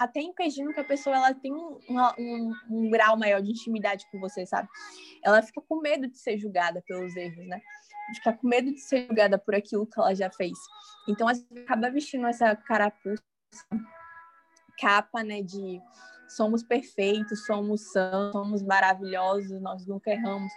até 0.00 0.20
impedindo 0.20 0.72
que 0.72 0.80
a 0.80 0.84
pessoa 0.84 1.14
ela 1.14 1.34
tenha 1.34 1.54
um, 1.54 1.78
um, 2.18 2.54
um, 2.70 2.90
grau 2.90 3.18
maior 3.18 3.42
de 3.42 3.50
intimidade 3.50 4.06
com 4.10 4.18
você, 4.18 4.46
sabe? 4.46 4.66
Ela 5.22 5.42
fica 5.42 5.60
com 5.60 5.78
medo 5.78 6.08
de 6.08 6.16
ser 6.16 6.38
julgada 6.38 6.82
pelos 6.86 7.14
erros, 7.14 7.46
né? 7.46 7.60
Fica 8.14 8.32
com 8.32 8.48
medo 8.48 8.72
de 8.72 8.80
ser 8.80 9.06
julgada 9.06 9.38
por 9.38 9.54
aquilo 9.54 9.86
que 9.86 10.00
ela 10.00 10.14
já 10.14 10.30
fez. 10.30 10.56
Então, 11.06 11.28
acaba 11.28 11.90
vestindo 11.90 12.26
essa 12.26 12.56
carapuça, 12.56 13.22
capa, 14.78 15.22
né, 15.22 15.42
de 15.42 15.80
somos 16.28 16.62
perfeitos, 16.62 17.44
somos 17.44 17.92
santos, 17.92 18.32
somos 18.32 18.62
maravilhosos, 18.62 19.60
nós 19.60 19.86
nunca 19.86 20.10
erramos. 20.10 20.50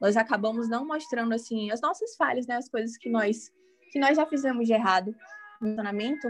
Nós 0.00 0.16
acabamos 0.16 0.68
não 0.68 0.84
mostrando, 0.84 1.32
assim, 1.32 1.70
as 1.70 1.80
nossas 1.80 2.16
falhas, 2.16 2.46
né? 2.46 2.56
As 2.56 2.68
coisas 2.68 2.96
que 2.96 3.08
nós, 3.08 3.52
que 3.90 3.98
nós 3.98 4.16
já 4.16 4.26
fizemos 4.26 4.66
de 4.66 4.72
errado 4.72 5.14
no 5.60 5.68
relacionamento. 5.68 6.28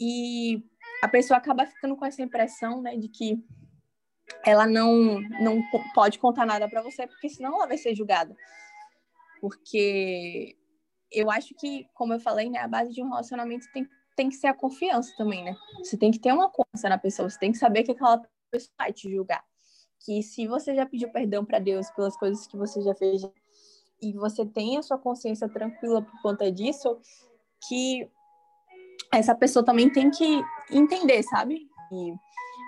E 0.00 0.62
a 1.02 1.08
pessoa 1.08 1.38
acaba 1.38 1.66
ficando 1.66 1.96
com 1.96 2.04
essa 2.04 2.22
impressão, 2.22 2.80
né, 2.80 2.96
de 2.96 3.08
que 3.08 3.44
ela 4.44 4.66
não 4.66 5.20
não 5.40 5.62
pode 5.94 6.18
contar 6.18 6.46
nada 6.46 6.68
para 6.68 6.82
você, 6.82 7.06
porque 7.06 7.28
senão 7.28 7.54
ela 7.54 7.66
vai 7.66 7.76
ser 7.76 7.94
julgada. 7.94 8.34
Porque 9.40 10.56
eu 11.10 11.30
acho 11.30 11.54
que, 11.54 11.86
como 11.94 12.12
eu 12.14 12.20
falei, 12.20 12.48
né, 12.48 12.58
a 12.58 12.68
base 12.68 12.92
de 12.92 13.02
um 13.02 13.08
relacionamento 13.08 13.66
tem, 13.72 13.88
tem 14.16 14.28
que 14.28 14.36
ser 14.36 14.46
a 14.46 14.54
confiança 14.54 15.12
também, 15.16 15.44
né? 15.44 15.56
Você 15.78 15.96
tem 15.96 16.10
que 16.10 16.18
ter 16.18 16.32
uma 16.32 16.50
confiança 16.50 16.88
na 16.88 16.98
pessoa, 16.98 17.28
você 17.28 17.38
tem 17.38 17.52
que 17.52 17.58
saber 17.58 17.82
que 17.82 17.92
aquela 17.92 18.22
pessoa 18.50 18.72
vai 18.78 18.92
te 18.92 19.10
julgar. 19.10 19.44
Que 20.04 20.22
se 20.22 20.46
você 20.46 20.74
já 20.74 20.86
pediu 20.86 21.10
perdão 21.10 21.44
para 21.44 21.58
Deus 21.58 21.90
pelas 21.90 22.16
coisas 22.16 22.46
que 22.46 22.56
você 22.56 22.80
já 22.82 22.94
fez 22.94 23.22
e 24.02 24.12
você 24.12 24.44
tem 24.44 24.76
a 24.76 24.82
sua 24.82 24.98
consciência 24.98 25.48
tranquila 25.48 26.02
por 26.02 26.22
conta 26.22 26.50
disso, 26.50 26.98
que 27.68 28.10
essa 29.12 29.34
pessoa 29.34 29.64
também 29.64 29.88
tem 29.90 30.10
que 30.10 30.42
entender, 30.70 31.22
sabe? 31.22 31.68
E, 31.92 32.14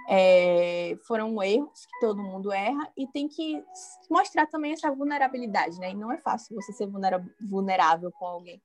é, 0.09 0.97
foram 1.07 1.43
erros 1.43 1.87
que 1.87 1.99
todo 2.01 2.23
mundo 2.23 2.53
erra 2.53 2.91
e 2.97 3.07
tem 3.09 3.27
que 3.27 3.63
mostrar 4.11 4.47
também 4.47 4.73
essa 4.73 4.91
vulnerabilidade, 4.91 5.79
né? 5.81 5.91
E 5.91 5.95
não 5.95 6.13
é 6.13 6.19
fácil 6.19 6.55
você 6.55 6.73
ser 6.73 6.89
vulnerável 7.41 8.13
com 8.13 8.27
alguém. 8.27 8.63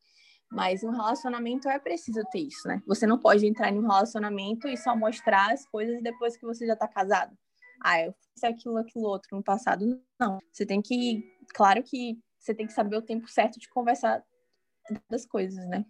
Mas 0.51 0.83
um 0.83 0.91
relacionamento 0.91 1.69
é 1.69 1.79
preciso 1.79 2.21
ter 2.31 2.39
isso, 2.39 2.67
né? 2.67 2.81
Você 2.87 3.07
não 3.07 3.17
pode 3.17 3.45
entrar 3.45 3.71
em 3.71 3.77
um 3.77 3.87
relacionamento 3.87 4.67
e 4.67 4.75
só 4.75 4.95
mostrar 4.95 5.53
as 5.53 5.65
coisas 5.65 6.01
depois 6.01 6.35
que 6.35 6.45
você 6.45 6.65
já 6.65 6.75
tá 6.75 6.87
casado. 6.87 7.35
Ah, 7.81 8.01
eu 8.01 8.13
fiz 8.33 8.43
aquilo, 8.43 8.77
aquilo 8.77 9.05
outro 9.05 9.37
no 9.37 9.43
passado. 9.43 9.85
Não. 10.19 10.39
Você 10.51 10.65
tem 10.65 10.81
que. 10.81 11.23
Claro 11.53 11.81
que 11.83 12.19
você 12.39 12.53
tem 12.53 12.65
que 12.65 12.73
saber 12.73 12.95
o 12.95 13.01
tempo 13.01 13.27
certo 13.27 13.59
de 13.59 13.69
conversar 13.69 14.23
das 15.09 15.25
coisas, 15.25 15.65
né? 15.67 15.85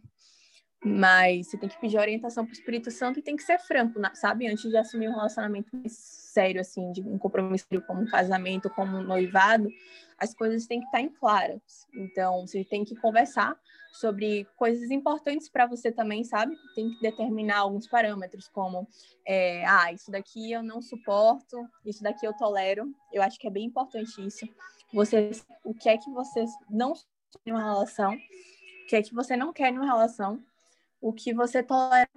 Mas 0.84 1.48
você 1.48 1.58
tem 1.58 1.68
que 1.68 1.79
pedir 1.79 1.98
orientação 1.98 2.46
para 2.46 2.51
o 2.51 2.53
Espírito 2.53 2.89
Santo 2.89 3.20
e 3.20 3.22
tem 3.22 3.36
que 3.36 3.44
ser 3.44 3.60
franco, 3.60 4.00
sabe? 4.13 4.48
Antes 4.48 4.70
de 4.70 4.77
assumir 4.77 5.10
um 5.10 5.15
relacionamento 5.15 5.70
mais 5.75 5.94
sério, 5.98 6.62
assim, 6.62 6.91
de 6.94 7.01
um 7.01 7.18
compromisso 7.18 7.68
como 7.86 8.01
um 8.01 8.08
casamento, 8.08 8.70
como 8.70 8.98
um 8.98 9.03
noivado, 9.03 9.70
as 10.18 10.34
coisas 10.34 10.65
têm 10.68 10.79
que 10.79 10.86
estar 10.86 11.01
em 11.01 11.10
claras. 11.10 11.86
Então, 11.94 12.48
você 12.48 12.63
tem 12.63 12.86
que 12.86 12.96
conversar 12.96 13.58
sobre 13.91 14.46
coisas 14.56 14.89
importantes 14.89 15.50
para 15.50 15.65
você 15.65 15.91
também, 15.91 16.24
sabe? 16.24 16.56
Tem 16.75 16.89
que 16.89 17.01
determinar 17.01 17.58
alguns 17.60 17.88
parâmetros, 17.88 18.48
como, 18.48 18.88
é, 19.25 19.65
ah, 19.65 19.91
isso 19.91 20.10
daqui 20.10 20.51
eu 20.51 20.63
não 20.63 20.82
suporto, 20.82 21.58
isso 21.86 22.01
daqui 22.01 22.25
eu 22.25 22.34
tolero. 22.34 22.94
Eu 23.12 23.22
acho 23.22 23.38
que 23.38 23.48
é 23.48 23.51
bem 23.51 23.65
importante 23.65 24.25
isso. 24.25 24.48
Você, 24.93 25.31
o 25.63 25.74
que 25.74 25.89
é 25.89 25.98
que 25.98 26.10
você 26.12 26.46
não 26.69 26.93
em 27.46 27.51
uma 27.51 27.63
relação, 27.63 28.13
o 28.13 28.88
que 28.88 28.96
é 28.96 29.01
que 29.01 29.13
você 29.13 29.38
não 29.38 29.53
quer 29.53 29.72
em 29.72 29.77
uma 29.77 29.86
relação 29.86 30.43
o 31.01 31.13
que 31.13 31.34
você 31.34 31.63
tolera 31.63 32.10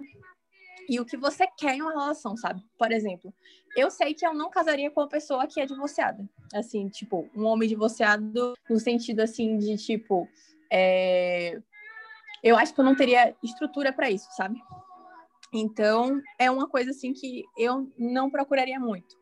e 0.89 0.99
o 0.99 1.05
que 1.05 1.15
você 1.15 1.47
quer 1.57 1.75
em 1.75 1.81
uma 1.81 1.91
relação, 1.91 2.35
sabe? 2.35 2.61
Por 2.77 2.91
exemplo, 2.91 3.33
eu 3.75 3.89
sei 3.89 4.13
que 4.13 4.25
eu 4.25 4.33
não 4.33 4.49
casaria 4.49 4.91
com 4.91 5.01
uma 5.01 5.07
pessoa 5.07 5.47
que 5.47 5.61
é 5.61 5.65
divorciada. 5.65 6.27
Assim, 6.53 6.89
tipo, 6.89 7.29
um 7.35 7.45
homem 7.45 7.69
divorciado 7.69 8.53
no 8.69 8.79
sentido, 8.79 9.21
assim, 9.21 9.57
de, 9.57 9.77
tipo... 9.77 10.27
É... 10.71 11.61
Eu 12.43 12.57
acho 12.57 12.73
que 12.73 12.81
eu 12.81 12.85
não 12.85 12.95
teria 12.95 13.33
estrutura 13.41 13.93
para 13.93 14.11
isso, 14.11 14.27
sabe? 14.35 14.61
Então, 15.53 16.21
é 16.37 16.51
uma 16.51 16.67
coisa, 16.67 16.91
assim, 16.91 17.13
que 17.13 17.45
eu 17.57 17.89
não 17.97 18.29
procuraria 18.29 18.77
muito. 18.77 19.15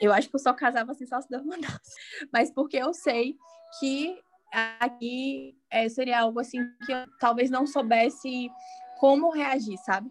Eu 0.00 0.12
acho 0.12 0.28
que 0.28 0.34
eu 0.34 0.40
só 0.40 0.52
casava 0.54 0.92
assim 0.92 1.06
só 1.06 1.20
se 1.20 1.28
Deus 1.28 1.44
mandasse. 1.44 1.94
Mas 2.32 2.50
porque 2.50 2.76
eu 2.76 2.92
sei 2.94 3.36
que 3.78 4.18
aqui 4.52 5.56
é, 5.70 5.88
seria 5.88 6.20
algo 6.20 6.40
assim 6.40 6.58
que 6.84 6.92
eu 6.92 7.06
talvez 7.18 7.50
não 7.50 7.66
soubesse 7.66 8.50
como 8.98 9.30
reagir, 9.30 9.78
sabe? 9.78 10.10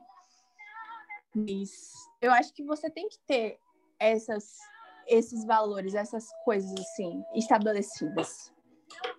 Mas 1.35 1.93
eu 2.21 2.31
acho 2.31 2.53
que 2.53 2.63
você 2.63 2.89
tem 2.89 3.07
que 3.07 3.19
ter 3.27 3.59
essas, 3.99 4.57
esses 5.07 5.45
valores, 5.45 5.93
essas 5.93 6.27
coisas 6.43 6.71
assim 6.79 7.23
estabelecidas. 7.35 8.53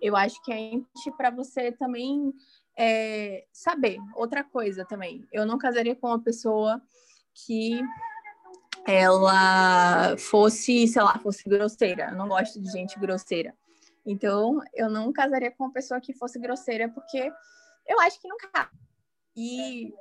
Eu 0.01 0.15
acho 0.15 0.41
que 0.43 0.51
é 0.51 1.11
para 1.15 1.29
você 1.29 1.71
também 1.71 2.33
é, 2.77 3.45
saber. 3.53 3.97
Outra 4.15 4.43
coisa 4.43 4.85
também, 4.85 5.25
eu 5.31 5.45
não 5.45 5.57
casaria 5.57 5.95
com 5.95 6.07
uma 6.07 6.21
pessoa 6.21 6.81
que 7.33 7.81
ela 8.87 10.17
fosse, 10.17 10.87
sei 10.87 11.01
lá, 11.01 11.17
fosse 11.19 11.47
grosseira. 11.47 12.09
Eu 12.11 12.15
não 12.15 12.27
gosto 12.27 12.59
de 12.61 12.71
gente 12.71 12.99
grosseira. 12.99 13.53
Então, 14.05 14.59
eu 14.73 14.89
não 14.89 15.11
casaria 15.13 15.51
com 15.51 15.65
uma 15.65 15.73
pessoa 15.73 16.01
que 16.01 16.13
fosse 16.13 16.39
grosseira, 16.39 16.89
porque 16.89 17.31
eu 17.87 17.99
acho 18.01 18.19
que 18.19 18.27
não 18.27 18.37
cabe. 18.37 18.71
E 19.35 19.93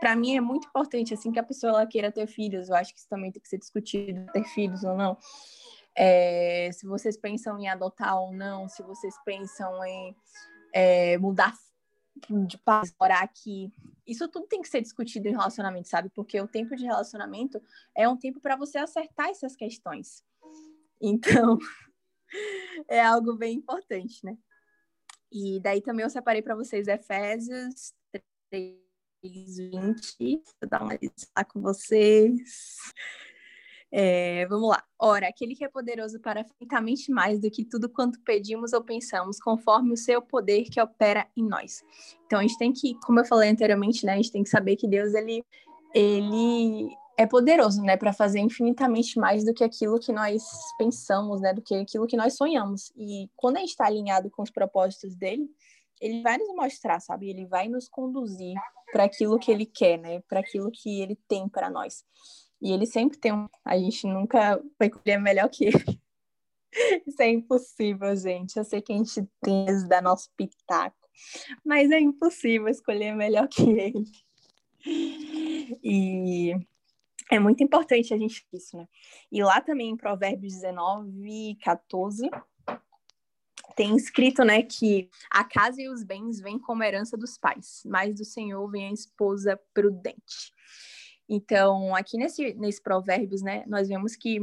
para 0.00 0.16
mim 0.16 0.36
é 0.36 0.40
muito 0.40 0.66
importante 0.66 1.14
assim 1.14 1.30
que 1.30 1.38
a 1.38 1.44
pessoa 1.44 1.72
ela 1.72 1.86
queira 1.86 2.10
ter 2.10 2.26
filhos. 2.26 2.68
Eu 2.68 2.76
acho 2.76 2.92
que 2.92 2.98
isso 2.98 3.08
também 3.08 3.30
tem 3.30 3.40
que 3.40 3.48
ser 3.48 3.58
discutido, 3.58 4.26
ter 4.32 4.44
filhos 4.44 4.82
ou 4.82 4.96
não. 4.96 5.16
É, 5.96 6.70
se 6.72 6.86
vocês 6.86 7.16
pensam 7.16 7.58
em 7.58 7.68
adotar 7.68 8.20
ou 8.20 8.32
não, 8.32 8.68
se 8.68 8.82
vocês 8.82 9.14
pensam 9.24 9.84
em 9.84 10.16
é, 10.72 11.16
mudar 11.18 11.54
de 12.46 12.58
país, 12.58 12.94
morar 13.00 13.22
aqui. 13.22 13.72
Isso 14.06 14.28
tudo 14.28 14.46
tem 14.46 14.62
que 14.62 14.68
ser 14.68 14.80
discutido 14.80 15.28
em 15.28 15.32
relacionamento, 15.32 15.88
sabe? 15.88 16.08
Porque 16.10 16.40
o 16.40 16.48
tempo 16.48 16.74
de 16.76 16.84
relacionamento 16.84 17.62
é 17.94 18.08
um 18.08 18.16
tempo 18.16 18.40
para 18.40 18.56
você 18.56 18.78
acertar 18.78 19.28
essas 19.28 19.54
questões. 19.54 20.24
Então, 21.00 21.58
é 22.88 23.00
algo 23.00 23.34
bem 23.34 23.56
importante, 23.56 24.24
né? 24.24 24.36
E 25.30 25.60
daí 25.60 25.82
também 25.82 26.04
eu 26.04 26.10
separei 26.10 26.42
para 26.42 26.54
vocês 26.54 26.88
Efésios 26.88 27.92
3, 28.50 28.76
20. 29.22 30.42
Vou 30.60 30.70
dar 30.70 30.82
uma 30.82 30.98
lá 31.36 31.44
com 31.44 31.60
vocês. 31.60 32.92
É, 33.90 34.46
vamos 34.46 34.68
lá. 34.68 34.82
Ora, 34.98 35.28
aquele 35.28 35.54
que 35.54 35.64
é 35.64 35.68
poderoso 35.68 36.20
para 36.20 36.40
infinitamente 36.40 37.10
mais 37.10 37.40
do 37.40 37.50
que 37.50 37.64
tudo 37.64 37.88
quanto 37.88 38.20
pedimos 38.20 38.72
ou 38.72 38.82
pensamos, 38.82 39.38
conforme 39.38 39.92
o 39.92 39.96
seu 39.96 40.20
poder 40.20 40.64
que 40.64 40.80
opera 40.80 41.26
em 41.36 41.44
nós. 41.44 41.84
Então, 42.26 42.38
a 42.38 42.42
gente 42.42 42.58
tem 42.58 42.72
que, 42.72 42.94
como 43.00 43.20
eu 43.20 43.24
falei 43.24 43.50
anteriormente, 43.50 44.04
né, 44.04 44.14
a 44.14 44.16
gente 44.16 44.32
tem 44.32 44.42
que 44.42 44.48
saber 44.48 44.76
que 44.76 44.88
Deus, 44.88 45.14
ele, 45.14 45.44
ele 45.94 46.88
é 47.16 47.26
poderoso, 47.26 47.80
né, 47.82 47.96
para 47.96 48.12
fazer 48.12 48.40
infinitamente 48.40 49.18
mais 49.18 49.44
do 49.44 49.54
que 49.54 49.64
aquilo 49.64 49.98
que 49.98 50.12
nós 50.12 50.42
pensamos, 50.76 51.40
né, 51.40 51.54
do 51.54 51.62
que 51.62 51.74
aquilo 51.74 52.06
que 52.06 52.16
nós 52.16 52.36
sonhamos. 52.36 52.92
E 52.96 53.30
quando 53.36 53.56
a 53.56 53.60
gente 53.60 53.70
está 53.70 53.86
alinhado 53.86 54.30
com 54.30 54.42
os 54.42 54.50
propósitos 54.50 55.14
dele, 55.14 55.48
ele 56.00 56.22
vai 56.22 56.36
nos 56.36 56.54
mostrar, 56.54 57.00
sabe? 57.00 57.30
Ele 57.30 57.46
vai 57.46 57.68
nos 57.68 57.88
conduzir 57.88 58.54
para 58.92 59.04
aquilo 59.04 59.38
que 59.38 59.50
ele 59.50 59.64
quer, 59.64 59.98
né, 59.98 60.20
para 60.28 60.40
aquilo 60.40 60.70
que 60.70 61.00
ele 61.00 61.16
tem 61.26 61.48
para 61.48 61.70
nós. 61.70 62.04
E 62.60 62.72
ele 62.72 62.86
sempre 62.86 63.18
tem 63.18 63.32
um. 63.32 63.48
A 63.64 63.78
gente 63.78 64.06
nunca 64.06 64.62
vai 64.78 64.88
colher 64.90 65.20
melhor 65.20 65.48
que 65.48 65.66
ele. 65.66 66.00
Isso 67.06 67.22
é 67.22 67.28
impossível, 67.28 68.14
gente. 68.16 68.56
Eu 68.56 68.64
sei 68.64 68.80
que 68.80 68.92
a 68.92 68.96
gente 68.96 69.26
tem 69.40 69.66
que 69.66 69.88
dar 69.88 70.02
nosso 70.02 70.30
pitaco, 70.36 70.96
mas 71.64 71.90
é 71.90 72.00
impossível 72.00 72.68
escolher 72.68 73.14
melhor 73.14 73.48
que 73.48 73.62
ele. 73.62 74.04
E 75.82 76.54
é 77.30 77.38
muito 77.38 77.62
importante 77.62 78.14
a 78.14 78.18
gente 78.18 78.46
isso, 78.52 78.76
né? 78.76 78.86
E 79.32 79.42
lá 79.42 79.60
também 79.60 79.90
em 79.90 79.96
Provérbios 79.96 80.54
19, 80.54 81.56
14, 81.62 82.30
tem 83.74 83.94
escrito, 83.94 84.42
né, 84.42 84.62
que 84.62 85.10
a 85.30 85.44
casa 85.44 85.82
e 85.82 85.88
os 85.88 86.02
bens 86.02 86.40
vêm 86.40 86.58
como 86.58 86.82
herança 86.82 87.16
dos 87.16 87.36
pais, 87.36 87.82
mas 87.84 88.14
do 88.14 88.24
Senhor 88.24 88.66
vem 88.70 88.86
a 88.86 88.92
esposa 88.92 89.60
prudente. 89.74 90.52
Então, 91.28 91.94
aqui 91.94 92.16
nesse, 92.16 92.54
nesse 92.54 92.80
Provérbios, 92.80 93.42
né, 93.42 93.64
nós 93.66 93.88
vemos 93.88 94.14
que 94.14 94.40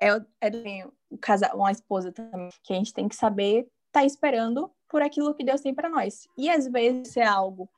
é, 0.00 0.08
é 0.40 0.86
o 1.08 1.18
casal, 1.18 1.56
uma 1.56 1.70
esposa 1.70 2.10
também, 2.10 2.48
que 2.64 2.72
a 2.72 2.76
gente 2.76 2.92
tem 2.92 3.08
que 3.08 3.14
saber 3.14 3.68
estar 3.86 4.00
tá 4.00 4.04
esperando 4.04 4.70
por 4.88 5.02
aquilo 5.02 5.34
que 5.34 5.44
Deus 5.44 5.60
tem 5.60 5.74
para 5.74 5.88
nós. 5.88 6.26
E 6.36 6.50
às 6.50 6.66
vezes 6.66 7.16
é 7.16 7.24
algo 7.24 7.68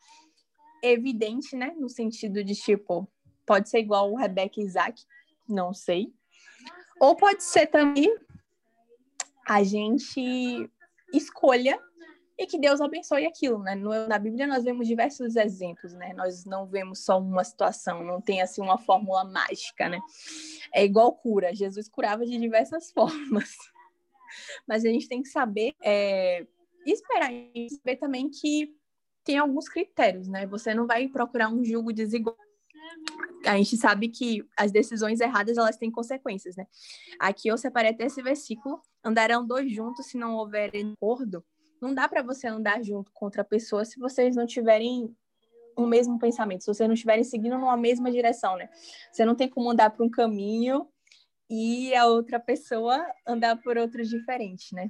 evidente, 0.83 1.55
né, 1.55 1.75
no 1.79 1.89
sentido 1.89 2.43
de 2.43 2.55
tipo, 2.55 3.09
pode 3.47 3.69
ser 3.69 3.81
igual 3.81 4.11
o 4.11 4.17
Rebeca 4.17 4.61
e 4.61 4.65
Isaac, 4.65 5.03
não 5.49 5.75
sei. 5.75 6.12
Ou 7.01 7.17
pode 7.17 7.43
ser 7.43 7.67
também 7.67 8.15
a 9.47 9.62
gente 9.62 10.71
escolha 11.12 11.79
e 12.39 12.47
que 12.47 12.59
Deus 12.59 12.81
abençoe 12.81 13.27
aquilo, 13.27 13.59
né? 13.59 13.75
Na 14.09 14.19
Bíblia 14.19 14.47
nós 14.47 14.65
vemos 14.65 14.87
diversos 14.87 15.37
exemplos, 15.37 15.93
né? 15.93 16.12
Nós 16.15 16.45
não 16.45 16.67
vemos 16.67 17.05
só 17.05 17.19
uma 17.19 17.45
situação, 17.45 18.03
não 18.03 18.21
tem 18.21 18.41
assim 18.41 18.61
uma 18.61 18.79
fórmula 18.79 19.25
mágica, 19.25 19.89
né? 19.89 20.01
É 20.73 20.85
igual 20.85 21.12
cura, 21.12 21.55
Jesus 21.55 21.89
curava 21.89 22.25
de 22.25 22.39
diversas 22.39 22.91
formas. 22.93 23.55
Mas 24.67 24.85
a 24.85 24.89
gente 24.89 25.09
tem 25.09 25.23
que 25.23 25.29
saber 25.29 25.75
é, 25.83 26.47
esperar 26.87 27.33
e 27.33 27.69
saber 27.71 27.97
também 27.97 28.31
que 28.31 28.75
tem 29.25 29.39
alguns 29.39 29.69
critérios, 29.69 30.27
né? 30.27 30.47
Você 30.47 30.75
não 30.75 30.87
vai 30.87 31.09
procurar 31.09 31.49
um 31.49 31.65
julgo 31.65 31.93
desigual 31.93 32.37
a 33.47 33.57
gente 33.57 33.77
sabe 33.77 34.09
que 34.09 34.45
as 34.57 34.71
decisões 34.71 35.21
erradas 35.21 35.57
elas 35.57 35.77
têm 35.77 35.91
consequências, 35.91 36.57
né? 36.57 36.67
Aqui 37.19 37.49
eu 37.49 37.59
separei 37.59 37.91
até 37.91 38.05
esse 38.05 38.23
versículo: 38.23 38.81
andarão 39.05 39.47
dois 39.47 39.71
juntos 39.73 40.07
se 40.07 40.17
não 40.17 40.35
houver 40.35 40.71
acordo. 40.95 41.45
Não 41.83 41.93
dá 41.93 42.09
para 42.09 42.23
você 42.23 42.47
andar 42.47 42.81
junto 42.83 43.11
com 43.12 43.25
outra 43.25 43.43
pessoa 43.43 43.85
se 43.85 43.99
vocês 43.99 44.37
não 44.37 44.47
tiverem 44.47 45.12
o 45.77 45.85
mesmo 45.85 46.17
pensamento, 46.17 46.62
se 46.62 46.73
vocês 46.73 46.89
não 46.89 46.95
estiverem 46.95 47.25
seguindo 47.25 47.59
numa 47.59 47.77
mesma 47.77 48.09
direção, 48.09 48.57
né? 48.57 48.71
Você 49.11 49.25
não 49.25 49.35
tem 49.35 49.49
como 49.49 49.69
andar 49.69 49.91
por 49.91 50.07
um 50.07 50.11
caminho 50.11 50.89
e 51.51 51.93
a 51.97 52.07
outra 52.07 52.39
pessoa 52.39 53.05
andar 53.27 53.61
por 53.61 53.77
outro 53.77 54.01
diferente, 54.05 54.73
né? 54.73 54.89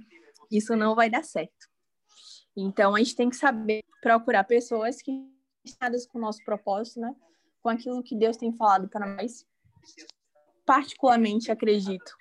Isso 0.50 0.76
não 0.76 0.94
vai 0.94 1.08
dar 1.08 1.24
certo. 1.24 1.66
Então 2.54 2.94
a 2.94 2.98
gente 2.98 3.16
tem 3.16 3.30
que 3.30 3.36
saber 3.36 3.82
procurar 4.02 4.44
pessoas 4.44 5.00
que 5.00 5.10
estão 5.64 5.90
com 6.10 6.18
o 6.18 6.20
nosso 6.20 6.44
propósito, 6.44 7.00
né? 7.00 7.16
com 7.62 7.68
aquilo 7.70 8.02
que 8.02 8.16
Deus 8.16 8.36
tem 8.36 8.52
falado 8.52 8.86
para 8.88 9.06
nós. 9.06 9.46
Particularmente 10.66 11.50
acredito 11.50 12.12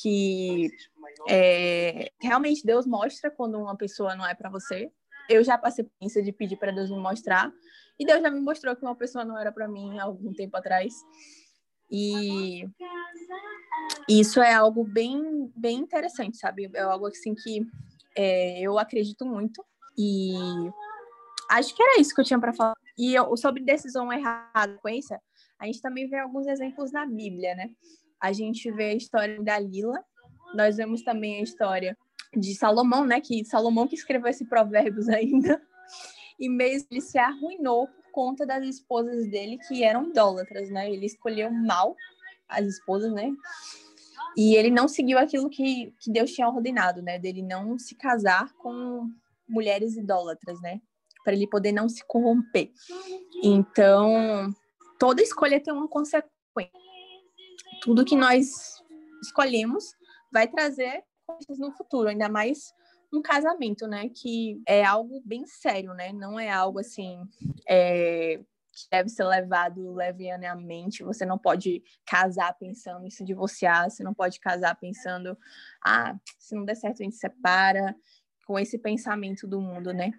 que 0.00 0.70
é, 1.28 2.10
realmente 2.20 2.66
Deus 2.66 2.86
mostra 2.86 3.30
quando 3.30 3.58
uma 3.58 3.76
pessoa 3.76 4.14
não 4.16 4.26
é 4.26 4.34
para 4.34 4.50
você. 4.50 4.90
Eu 5.28 5.42
já 5.44 5.56
passei 5.56 5.84
por 5.84 5.92
isso 6.02 6.22
de 6.22 6.32
pedir 6.32 6.56
para 6.56 6.72
Deus 6.72 6.90
me 6.90 6.98
mostrar 6.98 7.52
e 7.98 8.04
Deus 8.04 8.20
já 8.20 8.30
me 8.30 8.40
mostrou 8.40 8.74
que 8.74 8.82
uma 8.82 8.96
pessoa 8.96 9.24
não 9.24 9.38
era 9.38 9.52
para 9.52 9.68
mim 9.68 9.98
há 9.98 10.04
algum 10.04 10.32
tempo 10.32 10.56
atrás. 10.56 10.92
E 11.90 12.68
isso 14.08 14.40
é 14.42 14.52
algo 14.52 14.84
bem, 14.84 15.52
bem 15.54 15.78
interessante, 15.78 16.36
sabe? 16.36 16.70
É 16.74 16.82
algo 16.82 17.06
assim 17.06 17.34
que 17.34 17.64
é, 18.16 18.60
eu 18.60 18.78
acredito 18.78 19.24
muito 19.24 19.64
e 19.96 20.34
acho 21.50 21.74
que 21.74 21.82
era 21.82 22.00
isso 22.00 22.14
que 22.14 22.20
eu 22.20 22.24
tinha 22.24 22.40
para 22.40 22.52
falar. 22.52 22.74
E 22.98 23.14
sobre 23.36 23.62
decisão 23.62 24.12
errada, 24.12 24.74
sequência, 24.74 25.20
a 25.58 25.66
gente 25.66 25.80
também 25.80 26.08
vê 26.08 26.18
alguns 26.18 26.46
exemplos 26.46 26.90
na 26.90 27.06
Bíblia, 27.06 27.54
né? 27.54 27.70
A 28.24 28.32
gente 28.32 28.70
vê 28.70 28.84
a 28.84 28.94
história 28.94 29.42
da 29.42 29.58
Lila, 29.58 30.02
nós 30.54 30.78
vemos 30.78 31.02
também 31.02 31.40
a 31.40 31.42
história 31.42 31.94
de 32.34 32.54
Salomão, 32.54 33.04
né? 33.04 33.20
Que 33.20 33.44
Salomão 33.44 33.86
que 33.86 33.94
escreveu 33.94 34.30
esse 34.30 34.46
provérbios 34.46 35.08
ainda, 35.10 35.60
e 36.38 36.48
mesmo 36.48 36.88
ele 36.90 37.02
se 37.02 37.18
arruinou 37.18 37.86
por 37.86 38.10
conta 38.10 38.46
das 38.46 38.64
esposas 38.64 39.28
dele 39.28 39.58
que 39.68 39.84
eram 39.84 40.08
idólatras, 40.08 40.70
né? 40.70 40.90
Ele 40.90 41.04
escolheu 41.04 41.50
mal 41.50 41.94
as 42.48 42.64
esposas, 42.66 43.12
né? 43.12 43.30
E 44.36 44.56
ele 44.56 44.70
não 44.70 44.88
seguiu 44.88 45.18
aquilo 45.18 45.50
que, 45.50 45.92
que 46.00 46.10
Deus 46.10 46.32
tinha 46.32 46.48
ordenado, 46.48 47.02
né? 47.02 47.18
Dele 47.18 47.42
não 47.42 47.78
se 47.78 47.94
casar 47.94 48.52
com 48.54 49.06
mulheres 49.46 49.96
idólatras, 49.96 50.58
né? 50.62 50.80
para 51.24 51.32
ele 51.32 51.46
poder 51.46 51.72
não 51.72 51.88
se 51.88 52.04
corromper. 52.06 52.70
Então, 53.42 54.54
toda 54.98 55.22
escolha 55.22 55.60
tem 55.60 55.72
uma 55.72 55.88
consequência. 55.88 56.30
Tudo 57.84 58.02
que 58.02 58.16
nós 58.16 58.82
escolhemos 59.22 59.94
vai 60.32 60.48
trazer 60.48 61.04
coisas 61.26 61.58
no 61.58 61.70
futuro, 61.72 62.08
ainda 62.08 62.30
mais 62.30 62.72
um 63.12 63.20
casamento, 63.20 63.86
né? 63.86 64.08
Que 64.08 64.58
é 64.66 64.82
algo 64.82 65.20
bem 65.22 65.46
sério, 65.46 65.92
né? 65.92 66.10
Não 66.10 66.40
é 66.40 66.50
algo 66.50 66.78
assim 66.78 67.20
é, 67.68 68.40
que 68.72 68.88
deve 68.90 69.10
ser 69.10 69.24
levado 69.24 69.92
levianamente. 69.92 71.04
Você 71.04 71.26
não 71.26 71.36
pode 71.36 71.82
casar 72.06 72.54
pensando 72.54 73.06
em 73.06 73.10
se 73.10 73.22
divorciar, 73.22 73.90
você 73.90 74.02
não 74.02 74.14
pode 74.14 74.40
casar 74.40 74.74
pensando, 74.76 75.36
ah, 75.84 76.16
se 76.38 76.54
não 76.54 76.64
der 76.64 76.76
certo 76.76 77.02
a 77.02 77.04
gente 77.04 77.16
separa, 77.16 77.94
com 78.46 78.58
esse 78.58 78.78
pensamento 78.78 79.46
do 79.46 79.60
mundo, 79.60 79.92
né? 79.92 80.10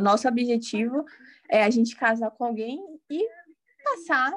nosso 0.00 0.26
objetivo 0.26 1.04
é 1.48 1.62
a 1.62 1.70
gente 1.70 1.94
casar 1.94 2.32
com 2.32 2.44
alguém 2.44 2.80
e 3.08 3.24
passar 3.84 4.36